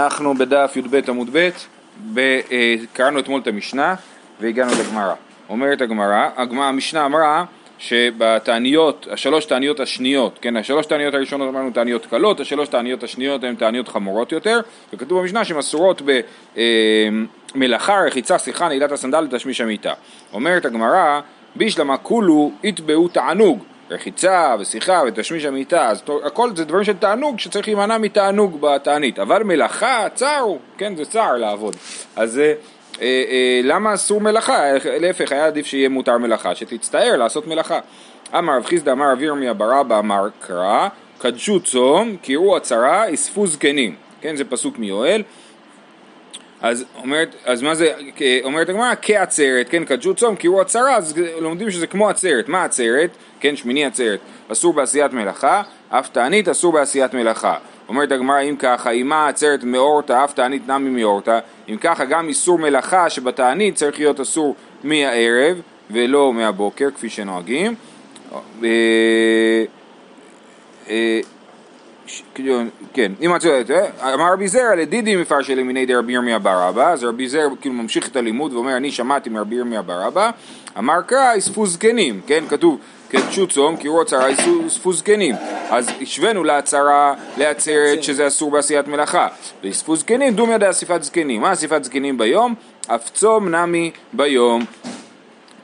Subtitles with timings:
[0.00, 1.48] אנחנו בדף י"ב עמוד ב',
[2.18, 3.94] אה, קראנו אתמול את המשנה
[4.40, 5.14] והגענו לגמרא.
[5.48, 7.44] אומרת הגמרא, המשנה אמרה
[7.78, 13.54] שבתעניות, השלוש תעניות השניות, כן, השלוש תעניות הראשונות אמרנו תעניות קלות, השלוש תעניות השניות הן
[13.54, 14.60] תעניות חמורות יותר,
[14.92, 16.02] וכתוב במשנה שהן אסורות
[17.54, 19.92] במלאכה, אה, רחיצה, שיחה, נעילת הסנדל ותשמיש המיטה.
[20.32, 21.20] אומרת הגמרא,
[21.54, 27.68] בישלמה כולו יתבעו תענוג רחיצה ושיחה ותשמיש המיטה, אז הכל זה דברים של תענוג שצריך
[27.68, 31.76] להימנע מתענוג בתענית, אבל מלאכה, צער הוא, כן, זה צער לעבוד.
[32.16, 32.52] אז אה, אה,
[33.02, 34.62] אה, למה אסור מלאכה?
[35.00, 37.78] להפך, היה עדיף שיהיה מותר מלאכה, שתצטער לעשות מלאכה.
[38.38, 43.94] אמר רב חיסדא אמר רב ירמיה ברבא אמר קרא, קדשו צום, קראו הצרה, אספו זקנים.
[44.20, 45.22] כן, זה פסוק מיואל.
[46.68, 47.92] אז אומרת, אז מה זה,
[48.44, 52.48] אומרת הגמרא, כעצרת, כן, קדשו צום, קראו הצרה, אז לומדים שזה כמו עצרת.
[52.48, 53.10] מה עצרת?
[53.40, 54.20] כן, שמיני עצרת,
[54.52, 57.54] אסור בעשיית מלאכה, אף תענית אסור בעשיית מלאכה.
[57.88, 62.28] אומרת הגמרא אם ככה, אם מה עצרת מאורתא, אף תענית נמי מאורתא, אם ככה גם
[62.28, 67.74] איסור מלאכה שבתענית צריך להיות אסור מהערב ולא מהבוקר כפי שנוהגים.
[68.64, 68.68] אה,
[70.88, 71.20] אה,
[72.94, 73.70] כן, אם את שואלת,
[74.14, 78.08] אמר רבי זרע לדידי מפרשי למיני דרבי ירמיה בר אבא, אז רבי זרע כאילו ממשיך
[78.08, 80.30] את הלימוד ואומר אני שמעתי מרבי ירמיה בר אבא,
[80.78, 84.28] אמר קרא אספו זקנים, כן, כתוב קדשו צום, קירו הצהרה
[84.66, 85.34] אספו זקנים.
[85.70, 89.28] אז השווינו להצהרה, לעצרת שזה אסור בעשיית מלאכה.
[89.64, 91.40] ואספו זקנים, דום ידע אסיפת זקנים.
[91.40, 92.54] מה אסיפת זקנים ביום?
[92.86, 94.64] אף צום נמי ביום.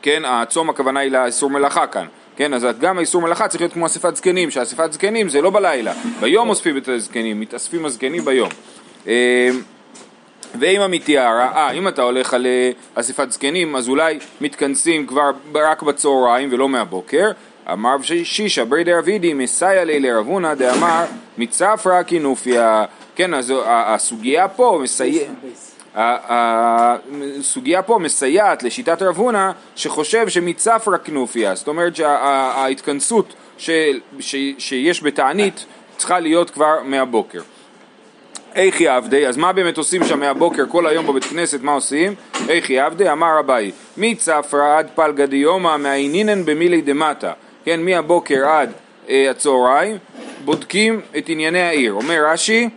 [0.03, 2.07] כן, הצום הכוונה היא לאיסור מלאכה כאן.
[2.37, 5.93] כן, אז גם האיסור מלאכה צריך להיות כמו אסיפת זקנים, שאסיפת זקנים זה לא בלילה,
[6.21, 8.49] ביום אוספים את הזקנים, מתאספים הזקנים ביום.
[9.09, 9.51] אה,
[10.59, 15.83] ואם המתיארה, אה, אם אתה הולך על אה, אסיפת זקנים, אז אולי מתכנסים כבר רק
[15.83, 17.31] בצהריים ולא מהבוקר.
[17.73, 21.05] אמר שישה ברי דרבידי מסייע לי לרבונה דאמר
[21.39, 22.85] מצפרא כינופיה.
[23.15, 25.29] כן, אז הסוגיה פה מסייע...
[25.95, 33.35] הסוגיה פה מסייעת לשיטת רב הונא שחושב שמצפרא כנופיה, זאת אומרת שההתכנסות
[34.59, 35.67] שיש בתענית
[35.97, 37.41] צריכה להיות כבר מהבוקר.
[38.55, 42.15] איך יעבדי, אז מה באמת עושים שם מהבוקר כל היום בבית כנסת, מה עושים?
[42.49, 47.33] איך יעבדי, אמר אביי, מצפרא עד פלגא דיומא מעיינינן במילי דמטה,
[47.65, 48.73] כן, מהבוקר עד
[49.09, 49.97] אה, הצהריים,
[50.45, 51.93] בודקים את ענייני העיר.
[51.93, 52.69] אומר רש"י,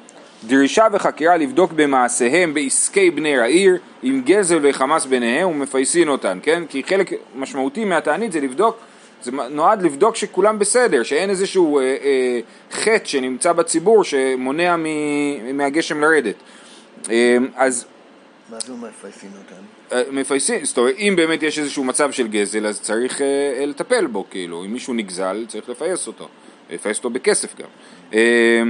[0.48, 6.64] דרישה וחקירה לבדוק במעשיהם בעסקי בני העיר, עם גזל וחמאס ביניהם ומפייסין אותן, כן?
[6.70, 8.78] כי חלק משמעותי מהתענית זה לבדוק
[9.26, 12.40] זה נועד לבדוק שכולם בסדר, שאין איזשהו אה, אה,
[12.72, 14.86] חטא שנמצא בציבור שמונע מ,
[15.58, 16.36] מהגשם לרדת.
[17.10, 17.86] אה, אז...
[18.50, 19.62] מה זה אומר מפייסים אותם?
[19.92, 24.08] אה, מפייסים, זאת אומרת, אם באמת יש איזשהו מצב של גזל, אז צריך אה, לטפל
[24.08, 26.28] בו, כאילו, אם מישהו נגזל, צריך לפייס אותו,
[26.70, 27.68] לפייס אותו בכסף גם.
[28.14, 28.62] אה,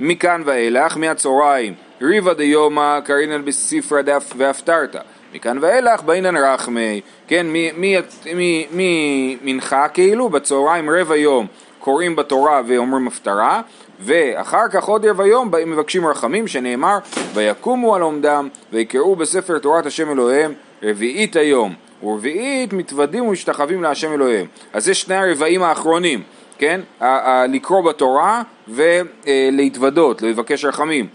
[0.00, 5.00] מכאן ואילך, מהצהריים, ריבא דיומא קרינן בספרא דף והפטרתא.
[5.34, 7.46] מכאן ואילך באינן רחמי, כן,
[8.72, 11.46] ממנחה כאילו, בצהריים רבע יום
[11.78, 13.60] קוראים בתורה ואומרים הפטרה,
[14.00, 16.98] ואחר כך עוד רבע יום מבקשים רחמים, שנאמר,
[17.34, 24.46] ויקומו על עומדם, ויקראו בספר תורת השם אלוהיהם רביעית היום, ורביעית מתוודים ומשתחווים להשם אלוהיהם.
[24.72, 26.22] אז זה שני הרבעים האחרונים,
[26.58, 26.80] כן?
[27.48, 31.06] לקרוא בתורה ולהתוודות, לבקש רחמים.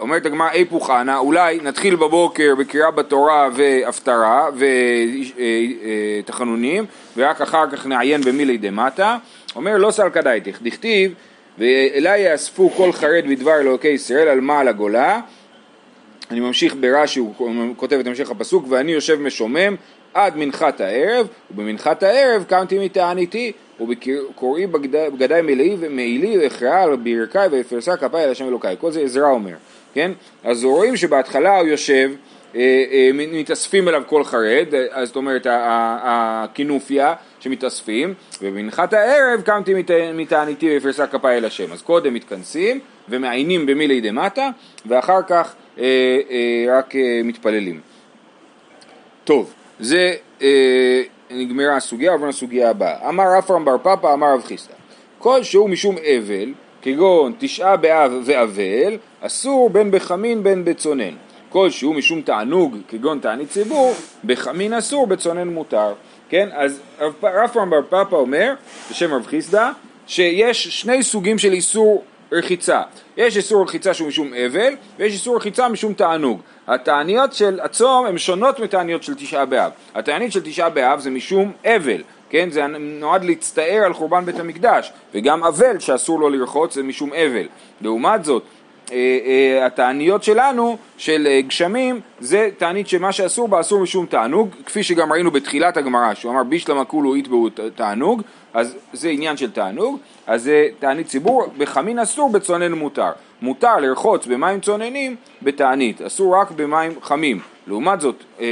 [0.00, 4.48] אומרת הגמרא איפוך אנא, אולי נתחיל בבוקר בקריאה בתורה והפטרה
[6.24, 6.84] ותחנונים
[7.16, 9.16] ורק אחר כך נעיין במילי דמטה
[9.56, 11.14] אומר לא סלקא דייתך, דכתיב
[11.58, 15.20] ואלי יאספו כל חרד בדבר אלוקי ישראל על מעל הגולה
[16.30, 19.76] אני ממשיך ברש"י, הוא כותב את המשך הפסוק ואני יושב משומם
[20.14, 27.96] עד מנחת הערב ובמנחת הערב קמתי מתעניתי ובקוראי בגדיי מלאי ומעילי ואכרעה על ברכי ואפרסה
[27.96, 29.54] כפיי על השם אלוקיי כל זה עזרא אומר
[29.94, 30.12] כן?
[30.44, 32.10] אז רואים שבהתחלה הוא יושב,
[32.54, 32.60] אה,
[32.92, 34.66] אה, מתאספים אליו כל חרד,
[35.04, 39.74] זאת אומרת הכינופיה שמתאספים, ובמנחת הערב קמתי
[40.14, 41.72] מתעניתי ואפרסה כפיי אל השם.
[41.72, 44.50] אז קודם מתכנסים ומעיינים במילי דמטה,
[44.86, 45.84] ואחר כך אה,
[46.68, 46.94] רק
[47.24, 47.80] מתפללים.
[49.24, 53.08] טוב, זה אה, נגמרה הסוגיה, עברנו לסוגיה הבאה.
[53.08, 54.74] אמר רפרם בר פפא, אמר רב חיסדא,
[55.18, 56.52] כל שהוא משום אבל,
[56.82, 61.14] כגון תשעה באב ואבל, אסור בין בחמין בין בצונן.
[61.48, 63.94] כלשהו משום תענוג, כגון תענית ציבור,
[64.24, 65.92] בחמין אסור, בצונן מותר.
[66.28, 66.80] כן, אז
[67.22, 68.54] רב פעם בר פאפא אומר,
[68.90, 69.70] בשם רב חיסדא,
[70.06, 72.82] שיש שני סוגים של איסור רחיצה.
[73.16, 76.40] יש איסור רחיצה שהוא משום אבל, ויש איסור רחיצה משום תענוג.
[76.66, 79.72] התעניות של הצום הן שונות מתעניות של תשעה באב.
[79.94, 82.50] התענית של תשעה באב זה משום אבל, כן?
[82.50, 87.48] זה נועד להצטער על חורבן בית המקדש, וגם אבל שאסור לו לרחוץ זה משום אבל.
[87.80, 88.42] לעומת זאת,
[89.66, 95.12] התעניות שלנו של אה, גשמים זה תענית שמה שאסור בה אסור משום תענוג כפי שגם
[95.12, 98.22] ראינו בתחילת הגמרא שהוא אמר בישלמה כולו יתבעו תענוג
[98.54, 103.10] אז זה עניין של תענוג אז זה תענית ציבור בחמין אסור בצונן מותר.
[103.42, 107.40] מותר לרחוץ במים צוננים בתענית אסור רק במים חמים.
[107.66, 108.46] לעומת זאת אה,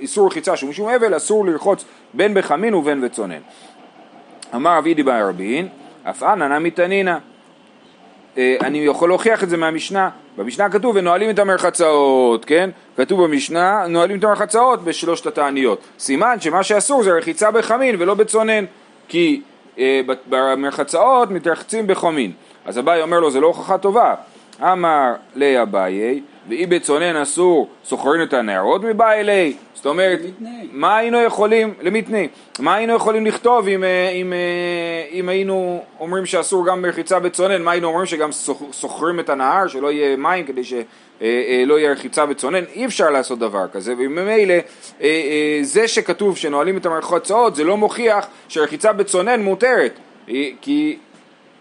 [0.00, 1.84] איסור רחיצה שהוא משום אבל אסור לרחוץ
[2.14, 3.40] בין בחמין ובין בצונן.
[4.54, 5.68] אמר רבי דיבר רבין
[6.04, 7.31] אף אנא נמי תנינא אה,
[8.38, 10.08] אני יכול להוכיח את זה מהמשנה.
[10.36, 12.70] במשנה כתוב ונועלים את המרחצאות, כן?
[12.96, 15.80] כתוב במשנה נועלים את המרחצאות בשלושת התעניות.
[15.98, 18.64] סימן שמה שאסור זה רחיצה בחמין ולא בצונן,
[19.08, 19.40] כי
[19.78, 22.32] אה, במרחצאות מתרחצים בחמין.
[22.64, 24.14] אז אביי אומר לו זה לא הוכחה טובה.
[24.62, 30.20] אמר לי אביי ואי בצונן אסור סוחרין את הנערות מבא אלי זאת אומרת,
[30.72, 32.28] מה היינו יכולים, למתני,
[32.58, 37.62] מה היינו יכולים לכתוב אם, אה, אם, אה, אם היינו אומרים שאסור גם ברחיצה בצונן,
[37.62, 38.06] מה היינו אומרים?
[38.06, 38.32] שגם
[38.72, 40.84] סוחרים את הנהר, שלא יהיה מים כדי שלא
[41.22, 44.54] אה, יהיה רחיצה בצונן, אי אפשר לעשות דבר כזה, וממילא
[45.62, 49.98] זה שכתוב שנועלים את המרחצאות זה לא מוכיח שרחיצה בצונן מותרת,
[50.60, 50.98] כי,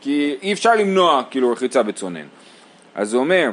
[0.02, 2.26] כי אי אפשר למנוע כאילו רחיצה בצונן.
[2.96, 3.50] אז הוא אומר,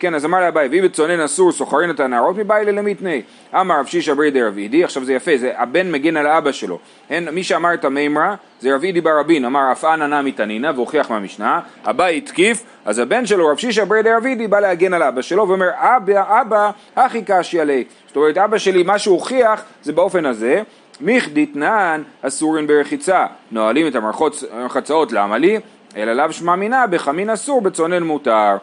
[0.00, 3.22] כן, אז אמר לאביי, ואם בצונן אסור סוחרין את הנערות מבעילה למיתני.
[3.54, 6.78] אמר רב שישא ברי דרבידי, עכשיו זה יפה, זה הבן מגן על האבא שלו.
[7.10, 11.60] הן, מי שאמר את המימרה זה רבידי ברבין, אמר אף אנא נמי תנינא, והוכיח מהמשנה,
[11.84, 15.68] אביי התקיף, אז הבן שלו, רב שישא ברי דרבידי, בא להגן על אבא שלו, ואומר,
[15.74, 17.84] אבא, אבא, הכי קשי עלי.
[18.06, 20.62] זאת אומרת, אבא שלי, מה שהוא הוכיח זה באופן הזה,
[21.00, 25.60] מיכדיתנן אסורין ברחיצה, נועלים את המרחצאות, למה לי?
[25.96, 28.56] אלא לאו שמע מינה, בחמין אסור, בצונן מותר.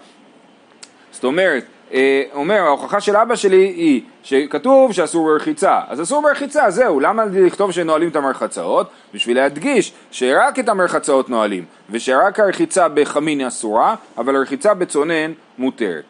[1.15, 1.63] זאת אומרת,
[1.93, 7.25] אה, אומר, ההוכחה של אבא שלי היא שכתוב שאסור ברחיצה, אז אסור ברחיצה, זהו, למה
[7.25, 8.89] לכתוב שנועלים את המרחצאות?
[9.13, 16.03] בשביל להדגיש שרק את המרחצאות נועלים, ושרק הרחיצה בחמין אסורה, אבל הרחיצה בצונן מותרת.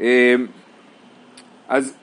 [0.00, 0.34] אה,
[1.68, 1.94] אז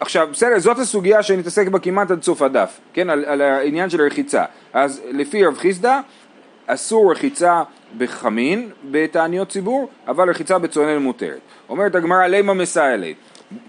[0.00, 4.02] עכשיו, בסדר, זאת הסוגיה שנתעסק בה כמעט עד סוף הדף, כן, על, על העניין של
[4.02, 4.44] רחיצה.
[4.72, 6.00] אז לפי רב חיסדא,
[6.66, 7.62] אסור רחיצה
[7.98, 11.40] בחמין בתעניות ציבור, אבל רחיצה בצונן מותרת.
[11.68, 13.14] אומרת הגמרא לימה מסיילי,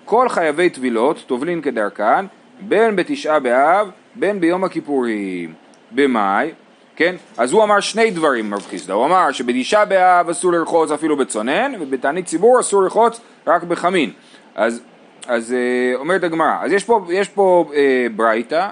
[0.05, 2.25] כל חייבי טבילות טובלין כדרכן,
[2.59, 5.53] בין בתשעה באב, בין ביום הכיפורים.
[5.91, 6.51] במאי,
[6.95, 7.15] כן?
[7.37, 11.71] אז הוא אמר שני דברים רב חיסדא, הוא אמר שבתשעה באב אסור לרחוץ אפילו בצונן,
[11.79, 14.11] ובתענית ציבור אסור לרחוץ רק בחמין.
[14.55, 14.81] אז,
[15.27, 18.69] אז אה, אומרת הגמרא, אז יש פה, יש פה אה, ברייתא,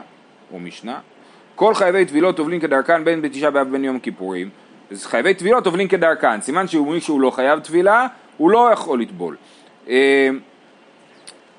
[0.53, 0.99] או משנה,
[1.55, 4.49] כל חייבי טבילות טובלין כדרכן בין בתשעה באב ובין יום הכיפורים,
[4.91, 8.07] אז חייבי טבילות טובלין כדרכן, סימן שמי שהוא לא חייב טבילה,
[8.37, 9.35] הוא לא יכול לטבול.
[9.89, 10.29] אה,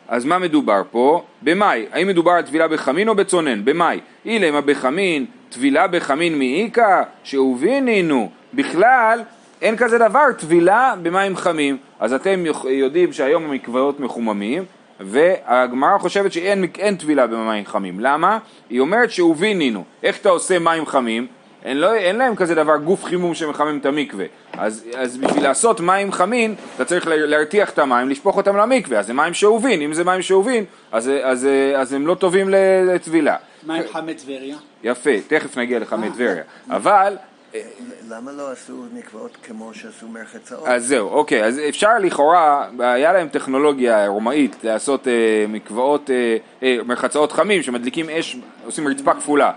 [0.09, 1.23] אז מה מדובר פה?
[1.43, 3.65] במאי, האם מדובר על טבילה בחמין או בצונן?
[3.65, 9.21] במאי, אילמה בחמין, טבילה בחמין מאיכא, שהובינינו, בכלל
[9.63, 11.77] אין כזה דבר טבילה במים חמים.
[12.01, 14.65] אז אתם יודעים שהיום המקוואות מחוממים,
[15.01, 18.01] והגמרא חושבת שאין טבילה במים חמים.
[18.01, 18.39] למה?
[18.71, 19.85] היא אומרת שהובינינו.
[20.03, 21.27] איך אתה עושה מים חמים?
[21.65, 24.25] אין, לא, אין להם כזה דבר גוף חימום שמחמם את המקווה.
[24.53, 28.99] אז, אז בשביל לעשות מים חמים, אתה צריך להרתיח את המים, לשפוך אותם למקווה.
[28.99, 32.49] אז זה מים שאובין, אם זה מים שאובין, אז, אז, אז הם לא טובים
[32.87, 33.37] לטבילה.
[33.63, 34.57] מה עם חמי טבריה?
[34.83, 36.43] יפה, תכף נגיע לחמי טבריה.
[36.71, 37.17] אבל...
[38.09, 40.69] למה לא עשו מקוואות כמו שעשו מרחצאות?
[40.69, 46.79] אז זהו, אוקיי, אז אפשר לכאורה, היה להם טכנולוגיה רומאית לעשות אה, מקוואות, אה, אה,
[46.87, 49.53] מרחצאות חמים שמדליקים אש, עושים רצפה כפולה.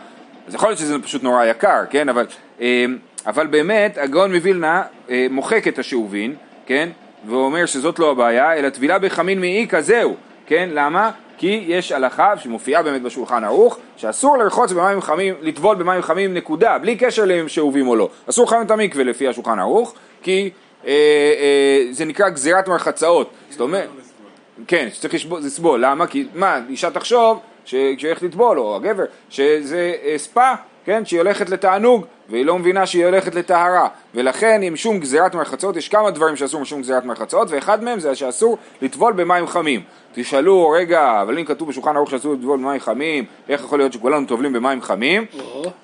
[0.48, 2.10] אז יכול להיות שזה פשוט נורא יקר, כן?
[2.10, 2.26] אבל,
[2.62, 2.86] אה,
[3.26, 6.36] אבל באמת הגאון מווילנה אה, מוחק את השאובין,
[6.66, 6.90] כן?
[7.28, 10.70] ואומר שזאת לא הבעיה, אלא טבילה בחמין מעי כזהו, כן?
[10.74, 11.12] למה?
[11.38, 16.78] כי יש הלכה שמופיעה באמת בשולחן ערוך, שאסור לרחוץ במים חמים, לטבול במים חמים נקודה,
[16.78, 18.10] בלי קשר לאם שאובים או לא.
[18.30, 20.50] אסור לחמם את המקווה לפי השולחן ערוך, כי
[20.86, 23.30] אה, אה, זה נקרא גזירת מרחצאות.
[23.50, 23.90] זאת אומרת,
[24.68, 26.08] כן, שצריך לסבול, למה?
[26.08, 30.54] כי מה, אישה תחשוב כשהיא הולכת לטבול, או הגבר, שזה אה, ספה,
[30.86, 35.76] כן, שהיא הולכת לתענוג, והיא לא מבינה שהיא הולכת לטהרה, ולכן עם שום גזירת מרחצאות,
[35.76, 39.82] יש כמה דברים שאסור משום גזירת מרחצאות, ואחד מהם זה שאסור לטבול במים חמים.
[40.14, 44.26] תשאלו, רגע, אבל אם כתוב בשולחן ערוך שאסור לטבול במים חמים, איך יכול להיות שכולנו
[44.26, 45.26] טובלים במים חמים?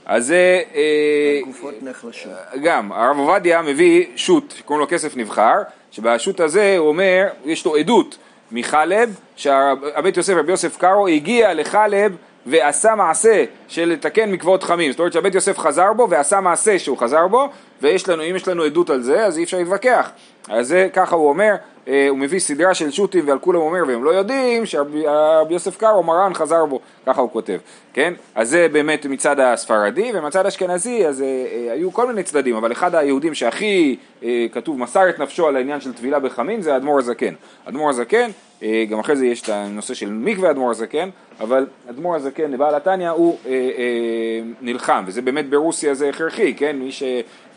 [0.05, 0.61] אז זה...
[0.75, 2.31] אה, גופות נחלשות.
[2.63, 5.55] גם, הרב עובדיה מביא שו"ת, שקוראים לו כסף נבחר,
[5.91, 8.17] שבשו"ת הזה הוא אומר, יש לו עדות.
[8.53, 14.91] מחלב, שהבית יוסף, רבי יוסף קארו, הגיע לחלב ועשה מעשה של לתקן מקוואות חמים.
[14.91, 17.49] זאת אומרת שהבית יוסף חזר בו ועשה מעשה שהוא חזר בו,
[17.81, 20.11] ויש לנו, אם יש לנו עדות על זה, אז אי אפשר להתווכח.
[20.49, 21.55] אז זה, ככה הוא אומר,
[21.87, 25.03] הוא מביא סדרה של שו"תים ועל כולם אומר והם לא יודעים שרבי
[25.49, 27.57] יוסף קארו מרן חזר בו, ככה הוא כותב,
[27.93, 28.13] כן?
[28.35, 32.71] אז זה באמת מצד הספרדי ומצד האשכנזי אז אה, אה, היו כל מיני צדדים, אבל
[32.71, 36.99] אחד היהודים שהכי אה, כתוב מסר את נפשו על העניין של טבילה בחמין זה האדמו"ר
[36.99, 37.33] הזקן.
[37.65, 38.29] האדמו"ר הזקן,
[38.63, 41.09] אה, גם אחרי זה יש את הנושא של מקווה האדמו"ר הזקן,
[41.39, 46.75] אבל האדמו"ר הזקן לבעל התניא הוא אה, אה, נלחם, וזה באמת ברוסיה זה הכרחי, כן?
[46.75, 47.03] מי ש...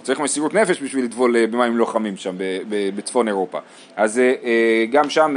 [0.07, 2.35] צריך מסירות נפש בשביל לטבול אה, במים לא חמים שם
[2.69, 3.59] בצפון אירופה.
[3.97, 5.37] אז אה, אה, גם שם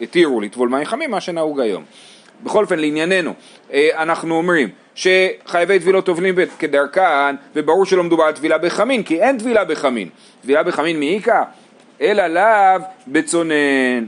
[0.00, 1.84] התירו לטבול מים חמים, מה שנהוג היום.
[2.42, 3.34] בכל אופן, לענייננו,
[3.74, 9.64] אנחנו אומרים שחייבי טבילות טובלים כדרכן, וברור שלא מדובר על טבילה בחמין, כי אין טבילה
[9.64, 10.08] בחמין.
[10.42, 11.44] טבילה בחמין מעיקה,
[12.00, 14.06] אלא לאו בצונן.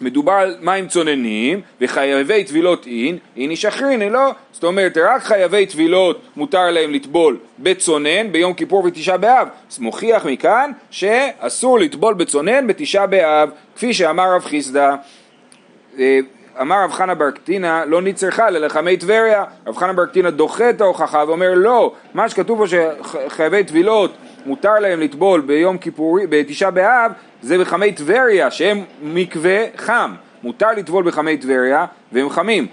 [0.00, 6.22] מדובר על מים צוננים וחייבי טבילות אין, איני שחריני לא, זאת אומרת רק חייבי טבילות
[6.36, 13.06] מותר להם לטבול בצונן ביום כיפור ותשעה באב, אז מוכיח מכאן שאסור לטבול בצונן בתשעה
[13.06, 14.94] באב, כפי שאמר רב חיסדא
[15.98, 16.18] אה,
[16.60, 20.80] אמר רב חנה בר קטינה לא נצרכה ללחמי טבריה, רב חנה בר קטינה דוחה את
[20.80, 24.12] ההוכחה ואומר לא, מה שכתוב פה שחייבי טבילות
[24.46, 30.14] מותר להם לטבול ביום כיפור, בתשעה באב, זה בחמי טבריה, שהם מקווה חם.
[30.42, 32.66] מותר לטבול בחמי טבריה, והם חמים.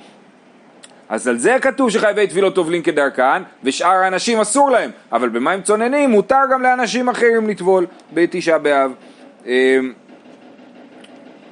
[1.10, 4.92] אז על זה כתוב שחייבי טבילות טובלים כדרכן, ושאר האנשים אסור להם.
[5.12, 8.94] אבל במים צוננים מותר גם לאנשים אחרים לטבול בתשעה באב.
[9.46, 9.94] אמ,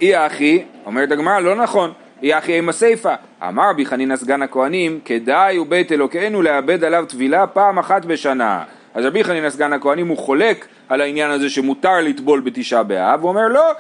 [0.01, 1.93] אי אחי, אומרת הגמרא, לא נכון.
[2.23, 3.13] אי אחי עם הסיפה.
[3.47, 8.63] אמר רבי חנינא סגן הכהנים, כדאי ובית אלוקינו לאבד עליו טבילה פעם אחת בשנה.
[8.97, 13.29] אז רבי חנינא סגן הכהנים הוא חולק על העניין הזה שמותר לטבול בתשעה באב, הוא
[13.29, 13.71] אומר לא,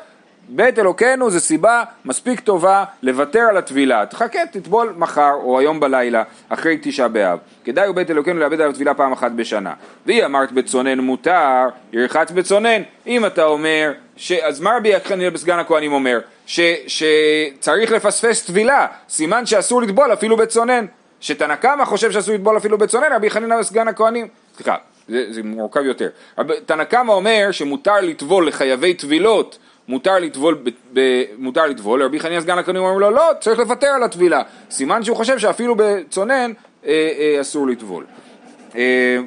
[0.49, 6.23] בית אלוקינו זה סיבה מספיק טובה לוותר על הטבילה, תחכה, תטבול מחר או היום בלילה
[6.49, 7.39] אחרי תשעה באב.
[7.63, 9.73] כדאי ובית אלוקינו לאבד על הטבילה פעם אחת בשנה.
[10.05, 12.81] והיא אמרת בצונן מותר, ירחץ בצונן.
[13.07, 14.31] אם אתה אומר, ש...
[14.31, 16.19] אז מה רבי חנינא בסגן הכהנים אומר?
[16.45, 16.59] ש...
[16.87, 20.85] שצריך לפספס טבילה, סימן שאסור לטבול אפילו בצונן.
[21.19, 24.27] שתנא קמא חושב שאסור לטבול אפילו בצונן, רבי חנינא בסגן הכהנים.
[24.55, 24.75] סליחה,
[25.07, 26.09] זה, זה מורכב יותר.
[26.65, 32.41] תנא קמא אומר שמותר לטבול לחייבי טבילות, מותר לטבול, ב, ב, מותר לטבול, רבי חנינא
[32.41, 34.41] סגן הכהנים אומר לו לא, צריך לוותר על הטבילה.
[34.71, 36.51] סימן שהוא חושב שאפילו בצונן
[36.85, 38.05] אה, אה, אסור לטבול.
[38.75, 39.17] אה,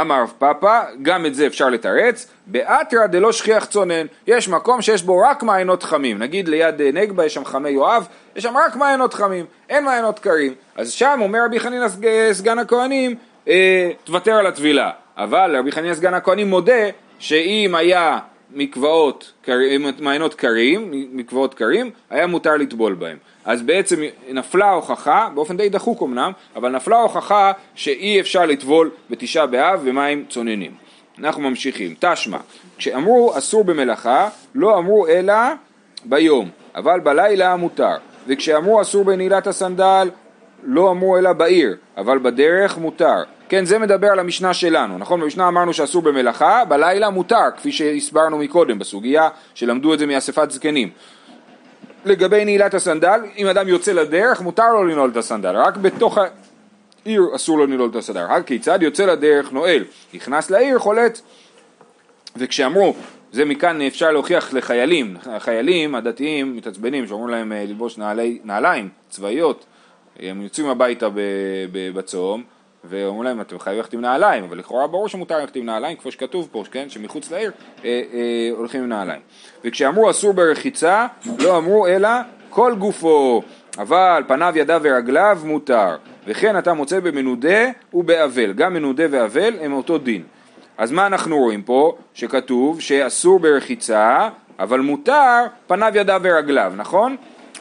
[0.00, 5.02] אמר רב פאפא, גם את זה אפשר לתרץ, באתרא דלא שכיח צונן, יש מקום שיש
[5.02, 8.76] בו רק מעיינות חמים, נגיד ליד אה, נגבה יש שם חמי יואב, יש שם רק
[8.76, 11.86] מעיינות חמים, אין מעיינות קרים, אז שם אומר רבי חנינא
[12.32, 13.14] סגן הכהנים,
[13.48, 14.90] אה, תוותר על הטבילה.
[15.16, 16.88] אבל רבי חנינא סגן הכהנים מודה
[17.18, 18.18] שאם היה
[18.50, 19.32] מקוואות,
[19.98, 23.16] מעיינות קרים, מקוואות קרים, היה מותר לטבול בהם.
[23.44, 29.46] אז בעצם נפלה ההוכחה, באופן די דחוק אמנם, אבל נפלה ההוכחה שאי אפשר לטבול בתשעה
[29.46, 30.72] באב במים צוננים.
[31.18, 31.94] אנחנו ממשיכים.
[32.00, 32.38] תשמע,
[32.78, 35.34] כשאמרו אסור במלאכה, לא אמרו אלא
[36.04, 37.96] ביום, אבל בלילה מותר.
[38.26, 40.10] וכשאמרו אסור בנעילת הסנדל,
[40.62, 43.22] לא אמרו אלא בעיר, אבל בדרך מותר.
[43.48, 45.20] כן, זה מדבר על המשנה שלנו, נכון?
[45.20, 50.90] במשנה אמרנו שאסור במלאכה, בלילה מותר, כפי שהסברנו מקודם, בסוגיה שלמדו את זה מאספת זקנים.
[52.04, 57.22] לגבי נעילת הסנדל, אם אדם יוצא לדרך, מותר לו לנעול את הסנדל, רק בתוך העיר
[57.34, 58.26] אסור לו לנעול את הסנדל.
[58.28, 59.84] רק כיצד יוצא לדרך נועל,
[60.14, 61.22] נכנס לעיר חולץ.
[62.36, 62.94] וכשאמרו,
[63.32, 69.66] זה מכאן אפשר להוכיח לחיילים, החיילים הדתיים מתעצבנים, שאומרים להם אה, ללבוש נעלי, נעליים צבאיות,
[70.20, 71.08] הם יוצאים הביתה
[71.94, 72.42] בצום,
[72.88, 76.10] ואומרים להם אתם חייבים ללכת עם נעליים, אבל לכאורה ברור שמותר ללכת עם נעליים, כמו
[76.10, 77.50] שכתוב פה, כן, שמחוץ לעיר
[77.84, 79.20] אה, אה, הולכים עם נעליים.
[79.64, 81.06] וכשאמרו אסור ברחיצה,
[81.38, 82.08] לא אמרו אלא
[82.50, 83.42] כל גופו,
[83.78, 85.96] אבל פניו, ידיו ורגליו מותר.
[86.26, 90.22] וכן אתה מוצא במנודה ובאבל, גם מנודה ואבל הם אותו דין.
[90.78, 91.96] אז מה אנחנו רואים פה?
[92.14, 94.28] שכתוב שאסור ברחיצה,
[94.58, 97.16] אבל מותר פניו, ידיו ורגליו, נכון?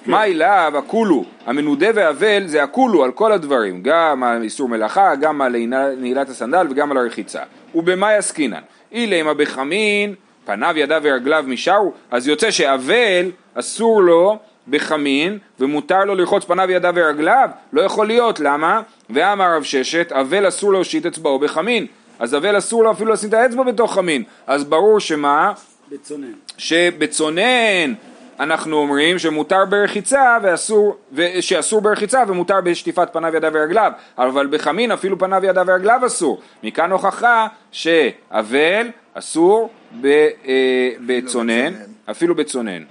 [0.05, 5.41] מה אליו הכולו, המנודה והאבל זה הכולו על כל הדברים, גם על איסור מלאכה, גם
[5.41, 5.55] על
[5.97, 7.41] נעילת הסנדל וגם על הרחיצה.
[7.75, 8.61] ובמה יסקינן?
[8.91, 16.43] אילמה בחמין, פניו, ידיו ורגליו משארו, אז יוצא שאבל אסור לו בחמין ומותר לו לרחוץ
[16.43, 17.49] פניו, ידיו ורגליו?
[17.73, 18.81] לא יכול להיות, למה?
[19.09, 21.87] ואמר רב ששת, אבל אסור להושיט אצבעו בחמין.
[22.19, 24.23] אז אבל אסור לו אפילו לשים את האצבע בתוך חמין.
[24.47, 25.53] אז ברור שמה?
[25.91, 26.31] בצונן.
[26.57, 27.93] שבצונן
[28.39, 30.97] אנחנו אומרים שמותר ברחיצה ואסור,
[31.39, 36.41] שאסור ברחיצה ומותר בשטיפת פניו ידיו ורגליו, אבל בחמין אפילו פניו ידיו ורגליו אסור.
[36.63, 39.69] מכאן הוכחה שאבל אסור
[40.01, 41.73] ב, אה, בצונן,
[42.11, 42.83] אפילו בצונן.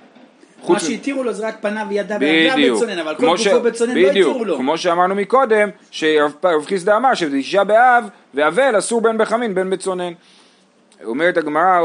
[0.68, 4.44] מה שהתירו לו זה רק פניו ידיו ורגליו בצונן, אבל כל גופו בצונן לא התירו
[4.44, 4.56] לו.
[4.56, 6.32] כמו שאמרנו מקודם, שרב
[6.64, 10.12] חיסדא אמר שבתשעה באב ואבל אסור בין בחמין בין בצונן.
[11.04, 11.80] אומרת הגמרא,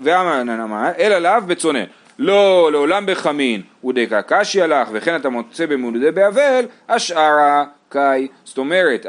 [0.00, 1.84] ואמר נאמר, אלא לאו בצונן.
[2.18, 8.28] לא, לעולם בחמין, ודקה קשי הלך, וכן אתה מוצא במולדי באבל, השארה קאי.
[8.44, 9.06] זאת אומרת,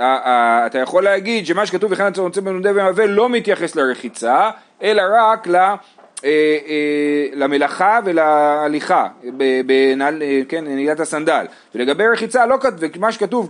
[0.66, 4.50] אתה יכול להגיד שמה שכתוב וכן אתה מוצא במולדי באבל לא מתייחס לרחיצה,
[4.82, 5.48] אלא רק
[7.34, 9.08] למלאכה ולהליכה,
[9.66, 11.46] בנעל, אה, כן, נעילת הסנדל.
[11.76, 12.58] ולגבי רחיצה, לא,
[12.96, 13.48] ומה שכתוב,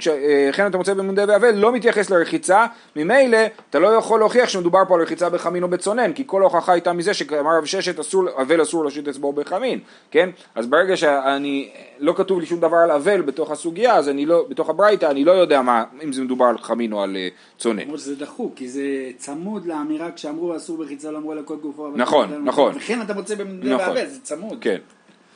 [0.50, 2.66] וכן אתה מוצא במונדי באבל, לא מתייחס לרחיצה,
[2.96, 3.38] ממילא
[3.70, 6.94] אתה לא יכול להוכיח שמדובר פה על רחיצה בחמין או בצונן, כי כל ההוכחה הייתה
[6.94, 9.80] מזה שאמר רב ששת, אבל אסור להושיט אצבעו בחמין,
[10.12, 10.30] כן?
[10.56, 14.46] אז ברגע שאני, לא כתוב לי שום דבר על אבל בתוך הסוגיה, אז אני לא,
[14.50, 17.18] בתוך הברייתא, אני לא יודע מה, אם זה מדובר על חמין או על
[17.58, 17.80] צונן.
[17.80, 18.82] למרות שזה דחוק, כי זה
[19.18, 21.90] צמוד לאמירה כשאמרו אסור ברחיצה, לא אמרו על הכל גופו.
[21.96, 22.65] נכון, נכון.
[22.76, 23.86] וכן אתה מוצא במונדי נכון.
[23.86, 24.58] באבל, זה צמוד.
[24.62, 24.78] כן.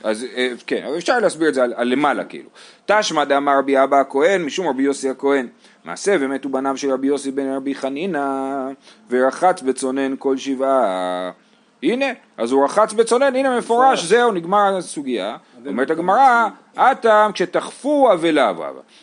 [0.04, 2.50] אז אה, כן, אבל אפשר להסביר את זה על, על למעלה כאילו.
[2.86, 5.48] תשמע דאמר רבי אבא הכהן משום רבי יוסי הכהן.
[5.86, 8.28] מעשה ומתו בניו של רבי יוסי בן רבי חנינא
[9.10, 11.32] ורחץ בצונן כל שבעה.
[11.84, 12.06] הנה,
[12.38, 15.38] אז הוא רחץ בצונן, הנה מפורש, זהו, נגמר הסוגיה.
[15.66, 18.56] אומרת הגמרא, אטם כשתחפו אבליו.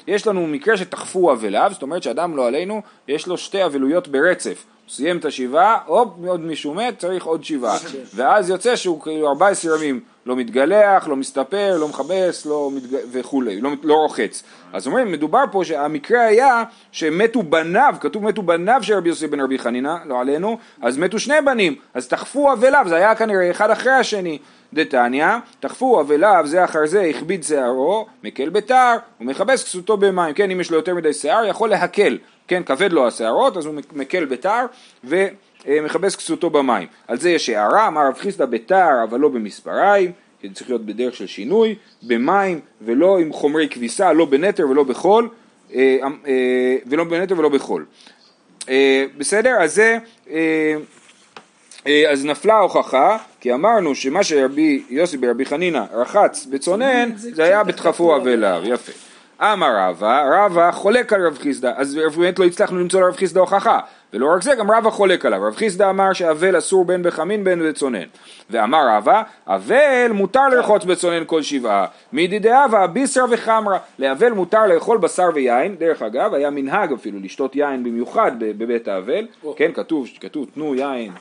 [0.07, 4.65] יש לנו מקרה שתחפו אבליו, זאת אומרת שאדם לא עלינו, יש לו שתי אבלויות ברצף.
[4.89, 7.77] סיים את השבעה, הופ, עוד מישהו מת, צריך עוד שבעה.
[8.15, 12.97] ואז יוצא שהוא כאילו 14 ימים לא מתגלח, לא מסתפר, לא מכבס, לא מתג...
[13.13, 14.43] וכולי, לא, לא רוחץ.
[14.73, 19.41] אז אומרים, מדובר פה שהמקרה היה שמתו בניו, כתוב מתו בניו של רבי יוסי בן
[19.41, 23.71] רבי חנינא, לא עלינו, אז מתו שני בנים, אז תחפו אבליו, זה היה כנראה אחד
[23.71, 24.39] אחרי השני.
[24.75, 25.27] דתניא,
[25.61, 30.35] תחפו אבליו זה אחר זה, הכביד שערו, מקל בתר, ומכבס כסותו במים.
[30.35, 32.19] כן, אם יש לו יותר מדי שיער, יכול להקל.
[32.49, 34.67] כן, כבד לו השערות, אז הוא מקל בתר,
[35.05, 36.89] ומכבס כסותו במים.
[37.09, 40.13] על זה יש הערה, אמר רב חיסדא בתר, אבל לא במספריים.
[40.41, 44.85] כי זה צריך להיות בדרך של שינוי, במים ולא עם חומרי כביסה, לא בנטר ולא
[44.85, 45.29] בחול,
[45.75, 47.85] אה, אה, ולא בנטר ולא בחול.
[48.69, 49.57] אה, בסדר?
[49.61, 49.99] אז זה,
[52.11, 58.17] אז נפלה ההוכחה, כי אמרנו שמה שרבי יוסי ברבי חנינא רחץ בצונן, זה היה בדחפו
[58.17, 59.06] אבליו, יפה.
[59.41, 63.79] אמר רבא, רבא חולק על רב חיסדא, אז באמת לא הצלחנו למצוא לרב חיסדא הוכחה.
[64.13, 65.43] ולא רק זה, גם רבא חולק עליו.
[65.43, 68.05] רב חיסדא אמר שאבל אסור בין בחמין בין בצונן.
[68.51, 71.87] ואמר רבא, אבל מותר לרחוץ בצונן כל שבעה.
[72.13, 73.79] מידי דאבה, ביסר וחמרה.
[73.99, 75.77] לאבל מותר לאכול בשר ויין.
[75.77, 79.27] דרך אגב, היה מנהג אפילו לשתות יין במיוחד בבית האבל.
[79.57, 81.13] כן, כתוב, כתוב, תנו יין.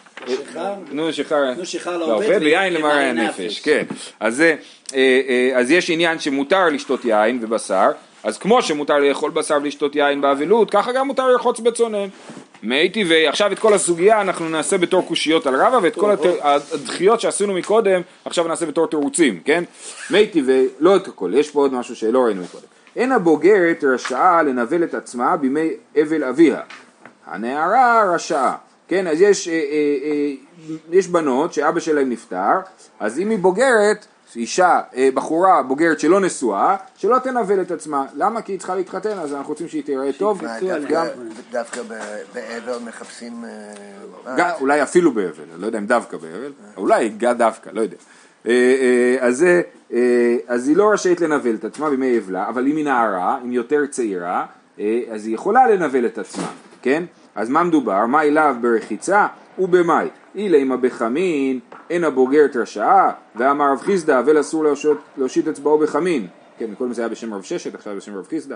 [1.55, 3.59] תנו שיכר לעובד ויין למראה הנפש.
[3.59, 3.83] כן.
[4.19, 4.55] אז אה,
[5.55, 7.89] אה, יש עניין שמותר לשתות יין ובשר.
[8.23, 12.07] אז כמו שמותר לאכול בשר ולשתות יין באבלות, ככה גם מותר לרחוץ בצונן.
[12.65, 17.21] מי טבעי, עכשיו את כל הסוגיה אנחנו נעשה בתור קושיות על רבא ואת כל הדחיות
[17.21, 19.63] שעשינו מקודם עכשיו נעשה בתור תירוצים, כן?
[20.09, 22.65] מי טבעי, לא את הכל, יש פה עוד משהו שלא ראינו מקודם.
[22.95, 25.69] אין הבוגרת רשעה לנבל את עצמה בימי
[26.01, 26.61] אבל אביה,
[27.25, 28.55] הנערה רשעה,
[28.87, 29.07] כן?
[29.07, 30.31] אז יש, אה, אה, אה,
[30.91, 32.59] יש בנות שאבא שלהם נפטר,
[32.99, 38.05] אז אם היא בוגרת אישה, אה, בחורה בוגרת שלא נשואה, שלא תנבל את עצמה.
[38.15, 38.41] למה?
[38.41, 40.41] כי היא צריכה להתחתן, אז אנחנו רוצים שהיא תראה טוב.
[41.51, 41.81] דווקא
[42.33, 43.45] באבל מחפשים...
[44.27, 47.97] אה, אולי אפילו באבל, אני לא יודע אם דווקא באבל, אולי דווקא, לא יודע.
[48.47, 49.45] אה, אז,
[50.47, 53.57] אז היא לא רשאית לנבל את עצמה בימי אבלה, אבל אם היא נערה, אם היא
[53.57, 54.45] יותר צעירה,
[55.11, 56.47] אז היא יכולה לנבל את עצמה,
[56.81, 57.03] כן?
[57.35, 58.05] אז מה מדובר?
[58.05, 59.27] מה אליו ברחיצה
[59.59, 60.07] ובמאי?
[60.35, 64.63] אילי בחמין, אין הבוגרת רשעה, ואמר רב חיסדא, אבל אסור
[65.17, 66.27] להושיט אצבעו בחמין.
[66.57, 68.55] כן, קודם זה היה בשם רב ששת, עכשיו בשם רב חיסדא.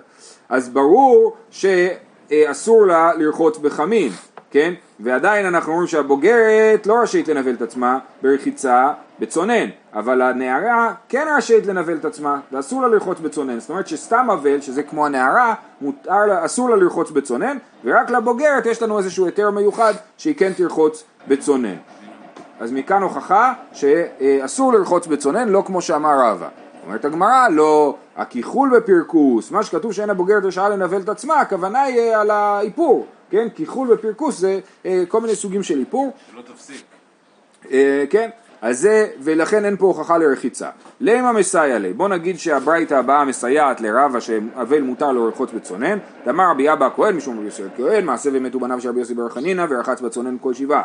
[0.49, 4.11] אז ברור שאסור לה לרחוץ בחמין,
[4.51, 4.73] כן?
[4.99, 11.65] ועדיין אנחנו אומרים שהבוגרת לא רשאית לנבל את עצמה ברחיצה בצונן, אבל הנערה כן רשאית
[11.65, 13.59] לנבל את עצמה, ואסור לה לרחוץ בצונן.
[13.59, 18.65] זאת אומרת שסתם אבל, שזה כמו הנערה, מותר לה, אסור לה לרחוץ בצונן, ורק לבוגרת
[18.65, 21.75] יש לנו איזשהו היתר מיוחד שהיא כן תרחוץ בצונן.
[22.59, 26.47] אז מכאן הוכחה שאסור לרחוץ בצונן, לא כמו שאמר רבא.
[26.85, 32.15] אומרת הגמרא, לא, הכיחול בפרקוס, מה שכתוב שאין הבוגרת רשעה לנבל את עצמה, הכוונה היא
[32.15, 33.47] על האיפור, כן?
[33.55, 36.11] כיחול בפרקוס זה אה, כל מיני סוגים של איפור.
[36.31, 36.85] שלא תפסיק.
[37.71, 38.29] אה, כן,
[38.61, 40.69] אז זה, ולכן אין פה הוכחה לרחיצה.
[41.01, 41.93] למה מסייע לי?
[41.93, 47.15] בוא נגיד שהברייתא הבאה מסייעת לרבה שאבל מותר לו לרחוץ בצונן, דאמר רבי אבא הכהן
[47.15, 50.53] משום רבי יוסי הכהן, מעשה ומתו בניו של רבי יוסי בר חנינא ורחץ בצונן כל
[50.53, 50.83] שבעה.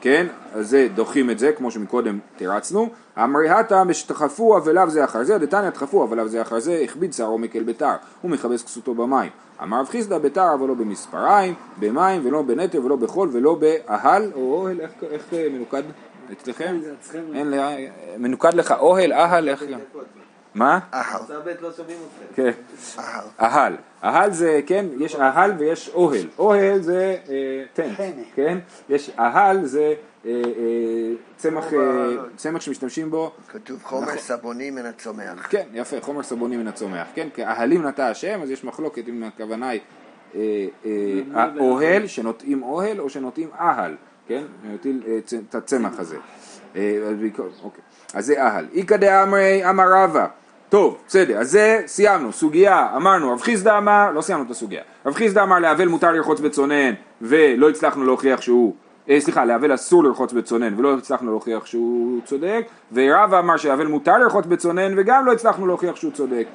[0.00, 2.88] כן, אז זה דוחים את זה, כמו שמקודם תירצנו.
[3.18, 7.38] אמרי הטה משתחפו אבליו זה אחר זה, דתניא תחפו אבליו זה אחר זה, הכביד שערו
[7.38, 9.30] מקל ביתר, הוא מכבס כסותו במים.
[9.62, 14.40] אמר רב חיסדא ביתר אבל לא במספריים, במים ולא בנטר ולא בחול ולא באהל או
[14.40, 15.82] אוהל, איך, איך אה, מנוקד
[16.32, 16.80] אצלכם?
[17.34, 17.54] אין,
[18.18, 19.64] מנוקד לך אוהל, אהל, איך...
[20.54, 20.78] מה?
[20.94, 21.20] אהל.
[21.60, 21.70] לא.
[22.34, 22.50] כן.
[22.98, 23.24] אהל.
[23.40, 23.76] אהל.
[24.04, 26.26] אהל זה, כן, יש אהל ויש אוהל.
[26.38, 28.00] אוהל זה אה, טנט.
[28.34, 28.58] כן?
[28.88, 29.94] יש אהל זה
[30.26, 31.78] אה, אה, צמח, אה,
[32.36, 35.46] צמח שמשתמשים בו כתוב חומר סבוני מן הצומח.
[35.50, 37.28] כן, יפה, חומר סבוני מן הצומח, כן?
[37.34, 39.80] כי אהלים נטע השם, אז יש מחלוקת אם הכוונה היא
[40.34, 40.90] אה, אה,
[41.34, 43.94] האוהל, שנוטעים אוהל או שנוטעים אהל,
[44.28, 44.42] כן?
[44.64, 46.16] נוטעים אה, צ- את הצמח הזה.
[46.76, 46.98] אה,
[47.64, 47.82] אוקיי.
[48.14, 48.66] אז זה אהל.
[48.74, 50.26] איכא דאמרי אמר רבא.
[50.68, 55.14] טוב, בסדר, אז זה סיימנו, סוגיה, אמרנו, רב חיסדא אמר, לא סיימנו את הסוגיה, רב
[55.14, 58.74] חיסדא אמר לאבל מותר לרחוץ בצונן ולא הצלחנו להוכיח שהוא,
[59.10, 64.18] אה, סליחה, לאבל אסור לרחוץ בצונן ולא הצלחנו להוכיח שהוא צודק, ורבא אמר שאבל מותר
[64.18, 66.46] לרחוץ בצונן וגם לא הצלחנו להוכיח שהוא צודק,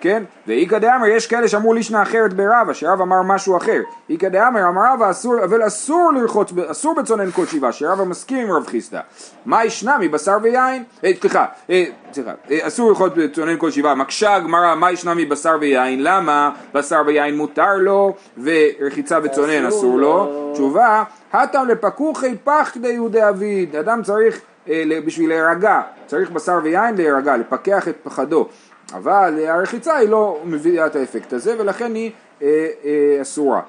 [0.00, 0.22] כן?
[0.46, 3.80] ואיכא דאמר, יש כאלה שאמרו לישנה אחרת ברבא, שרבא אמר משהו אחר.
[4.10, 8.52] איכא דאמר, אמר רבא, אסור, אבל אסור לרחוץ, אסור בצונן כל שבעה, שרבא מסכים עם
[8.52, 9.00] רב חיסדא.
[9.46, 10.84] מה ישנה מבשר ויין?
[11.04, 13.94] אה, סליחה, אה, סליחה, אה, אסור לרחוץ בצונן כל שבעה.
[13.94, 16.02] מקשה הגמרא, מה ישנה מבשר ויין?
[16.02, 20.50] למה בשר ויין מותר לו, ורחיצה בצונן אסור לו?
[20.54, 21.02] תשובה,
[21.32, 23.76] הטם לפקוחי פח כדי יהודי אביד.
[23.76, 28.48] אדם צריך, אה, בשביל להירגע, צריך בשר ויין להירגע, לפקח את פחדו.
[28.92, 32.10] אבל אה, הרחיצה היא לא מביאה את האפקט הזה ולכן היא
[32.42, 33.60] אה, אה, אסורה.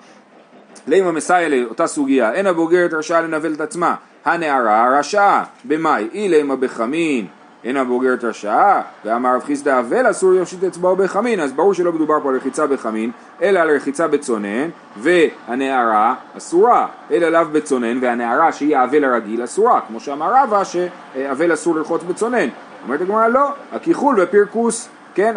[0.87, 6.55] לימה מסייע לאותה סוגיה, אין הבוגרת רשאה לנבל את עצמה, הנערה רשאה, במאי, אי לימה
[6.55, 7.27] בחמין,
[7.63, 12.19] אין הבוגרת רשאה, ואמר רב חיסדא אבל אסור להושיט אצבעו בחמין, אז ברור שלא מדובר
[12.23, 18.77] פה על רחיצה בחמין, אלא על רחיצה בצונן, והנערה אסורה, אלא לאו בצונן, והנערה שהיא
[18.77, 22.47] האבל הרגיל אסורה, כמו שאמר רבא שאבל אסור לרחוץ בצונן.
[22.83, 25.35] אומרת הגמרא לא, הכיחול בפרקוס, כן,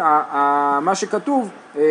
[0.81, 1.81] מה שכתוב אה,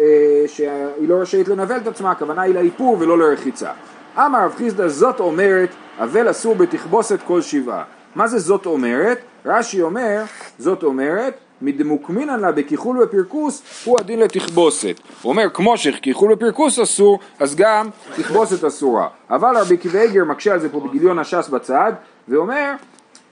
[0.00, 3.70] אה, שהיא לא רשאית לנבל את עצמה, הכוונה היא לאיפור ולא לרחיצה.
[4.18, 7.84] אמר רב חיסדא זאת אומרת, אבל אסור בתכבוסת כל שבעה.
[8.14, 9.18] מה זה זאת אומרת?
[9.46, 10.22] רש"י אומר,
[10.58, 15.00] זאת אומרת, מדמוקמינן לה בכיחול ופרקוס הוא הדין לתכבוסת.
[15.22, 19.08] הוא אומר, כמו שכיחול ופרקוס אסור, אז גם תכבוסת אסורה.
[19.30, 21.92] אבל רבי עקיבא מקשה על זה פה בגיליון הש"ס בצד,
[22.28, 22.72] ואומר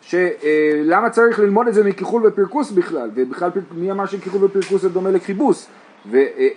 [0.09, 5.11] שלמה צריך ללמוד את זה מכיחול ופרקוס בכלל, ובכלל מי אמר שכיחול ופרקוס זה דומה
[5.11, 5.69] לכיבוס,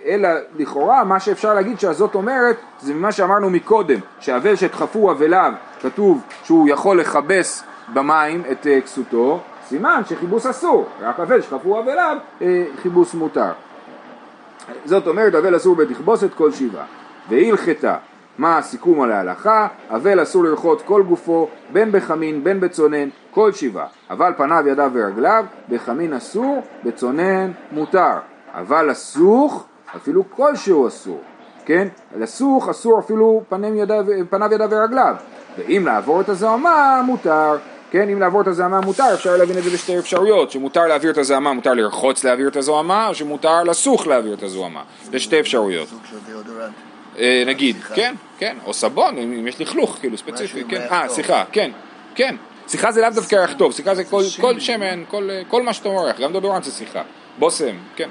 [0.06, 6.20] אלא לכאורה מה שאפשר להגיד שהזאת אומרת זה ממה שאמרנו מקודם, שהאבל שדחפו אבליו כתוב
[6.44, 12.64] שהוא יכול לכבס במים את אה, כסותו, סימן שכיבוס אסור, רק אבל שדחפו אבליו אה,
[12.82, 13.52] כיבוס מותר.
[14.84, 16.84] זאת אומרת אבל אסור בתכבוסת כל שבעה.
[17.28, 17.96] והלכתה,
[18.38, 19.66] מה הסיכום על ההלכה?
[19.90, 23.86] אבל אסור לרחות כל גופו, בין בחמין בין בצונן, כל שבעה.
[24.10, 28.14] אבל פניו, ידיו ורגליו, בחמין אסור, בצונן מותר.
[28.54, 29.66] אבל לסוך,
[29.96, 31.20] אפילו כלשהו אסור.
[31.64, 31.88] כן?
[32.18, 35.14] לסוך אסור אפילו פניו, ידיו, פניו, ידיו ורגליו.
[35.58, 37.56] ואם לעבור את הזוהמה, מותר.
[37.90, 41.18] כן, אם לעבור את הזוהמה מותר, אפשר להבין את זה בשתי אפשרויות, שמותר להעביר את
[41.18, 44.82] הזוהמה, מותר לרחוץ להעביר את הזוהמה, או שמותר לסוך להעביר את הזוהמה.
[45.12, 45.88] יש שתי אפשרויות.
[45.88, 46.91] סוג של דיאודורנט.
[47.18, 47.76] אה, נגיד.
[47.94, 51.08] כן, כן, או סבון, אם יש לכלוך, כאילו ספציפי, כן, אה.
[51.08, 51.70] סליחה, כן,
[52.14, 52.36] כן,
[52.68, 55.88] שיחה זה לאו דווקא ריח טוב, שיחה זה כל- כל שמן, כל- כל מה שאתה
[55.88, 57.02] מורח, גם דודורנט זה שיחה,
[57.38, 58.08] בושם, כן,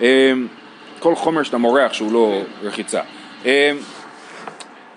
[0.00, 0.32] אה,
[1.00, 3.00] כל חומר שאתה מורח שהוא לא רחיצה.
[3.46, 3.70] אה,